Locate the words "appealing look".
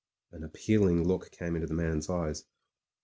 0.43-1.29